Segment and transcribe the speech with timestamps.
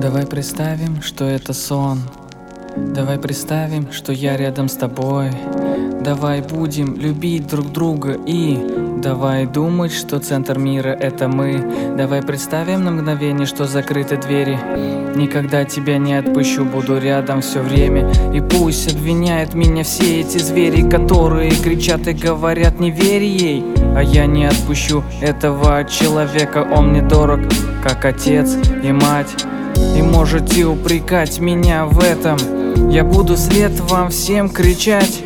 [0.00, 2.00] Давай представим, что это сон.
[2.76, 5.30] Давай представим, что я рядом с тобой.
[6.00, 8.58] Давай будем любить друг друга и
[9.02, 11.94] Давай думать, что центр мира это мы.
[11.96, 14.58] Давай представим на мгновение, что закрыты двери.
[15.16, 18.12] Никогда тебя не отпущу, буду рядом все время.
[18.34, 23.64] И пусть обвиняют меня все эти звери Которые кричат и говорят не верь ей!
[23.96, 27.40] А я не отпущу этого человека, он мне дорог
[27.82, 28.54] Как отец
[28.84, 29.46] и мать.
[29.96, 32.36] И можете упрекать меня в этом.
[32.90, 35.22] Я буду след вам всем кричать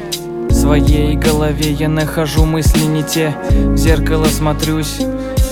[0.64, 1.72] своей голове.
[1.72, 3.36] Я нахожу мысли не те.
[3.50, 4.96] В зеркало смотрюсь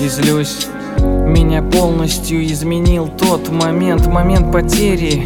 [0.00, 0.68] и злюсь.
[0.98, 5.22] Меня полностью изменил тот момент, момент потери.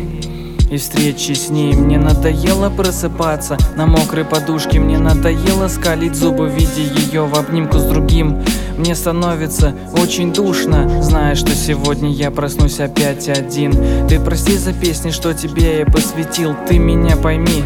[0.73, 3.57] И встречи с ней Мне надоело просыпаться.
[3.77, 8.43] На мокрой подушке Мне надоело скалить зубы, видя ее в обнимку с другим.
[8.77, 13.73] Мне становится очень душно, зная, что сегодня я проснусь опять один.
[14.09, 17.63] Ты прости за песни, что тебе я посвятил, ты меня пойми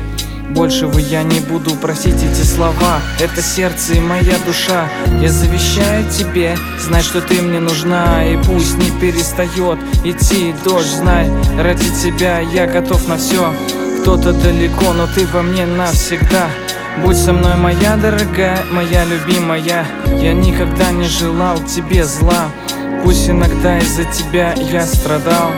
[0.50, 3.00] больше вы я не буду просить эти слова.
[3.18, 4.88] Это сердце и моя душа.
[5.20, 8.24] Я завещаю тебе Знай, что ты мне нужна.
[8.24, 10.88] И пусть не перестает идти дождь.
[10.88, 13.54] Знай, ради тебя я готов на все
[14.02, 16.48] Кто-то далеко, но ты во мне навсегда.
[17.04, 19.86] Будь со мной, моя дорогая, моя любимая.
[20.20, 22.50] Я никогда не желал тебе зла.
[23.04, 25.50] Пусть иногда из-за тебя я страдал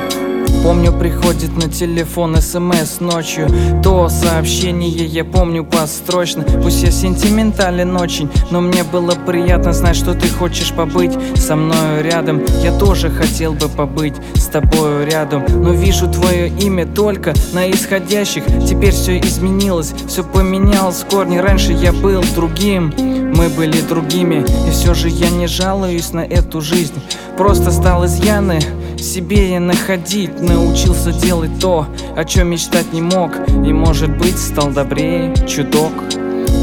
[0.63, 3.49] Помню, приходит на телефон смс ночью.
[3.83, 6.45] То сообщение я помню построчно.
[6.63, 12.05] Пусть я сентиментален очень Но мне было приятно знать, что ты хочешь побыть со мною
[12.05, 12.43] рядом.
[12.63, 15.45] Я тоже хотел бы побыть с тобою рядом.
[15.49, 18.45] Но вижу твое имя только на исходящих.
[18.69, 21.03] Теперь все изменилось, все поменялось.
[21.03, 24.45] В корне Раньше я был другим, мы были другими.
[24.69, 26.95] И все же я не жалуюсь на эту жизнь.
[27.37, 28.61] Просто стал изъяны
[29.03, 30.41] себе я находить.
[30.41, 31.87] Научился делать то,
[32.17, 33.33] о чем мечтать не мог.
[33.49, 35.93] И может быть стал добрее чудок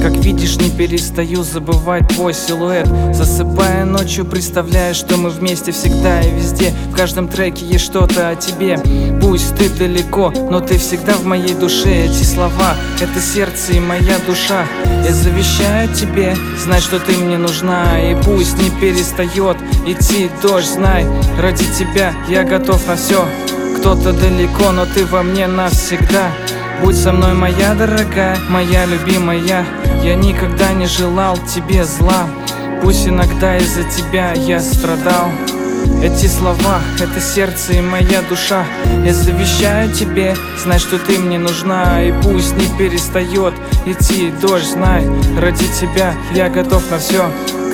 [0.01, 2.87] как видишь, не перестаю забывать твой силуэт.
[3.13, 6.73] Засыпая ночью, представляю, что мы вместе всегда и везде.
[6.91, 8.79] В каждом треке есть что-то о тебе.
[9.21, 12.05] Пусть ты далеко, но ты всегда в моей душе.
[12.05, 14.65] Эти слова, это сердце и моя душа.
[15.05, 17.99] Я завещаю тебе, знай, что ты мне нужна.
[17.99, 21.05] И пусть не перестает идти дождь, знай
[21.39, 23.25] Ради тебя я готов на все
[23.77, 26.31] Кто-то далеко, но ты во мне навсегда.
[26.81, 29.65] Будь со мной, моя дорогая, моя любимая
[30.03, 32.27] Я никогда не желал тебе зла.
[32.81, 35.29] Пусть иногда из-за тебя я страдал.
[36.01, 38.65] Эти слова, это сердце и моя душа.
[39.03, 42.01] Я завещаю тебе, знай, что ты мне нужна.
[42.01, 43.53] И пусть не перестает
[43.85, 45.05] идти дождь, знай
[45.37, 47.29] Ради тебя я готов на все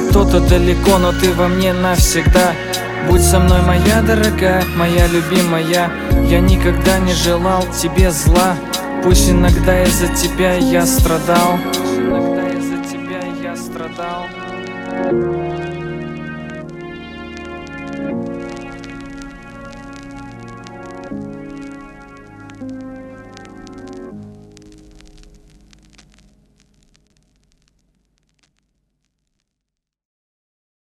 [0.10, 2.54] Кто-то далеко, но ты во мне навсегда.
[3.08, 5.92] Будь со мной, моя дорогая, моя любимая.
[6.28, 8.56] Я никогда не желал тебе зла.
[9.04, 11.60] Пусть иногда из-за тебя я страдал
[13.96, 14.46] though.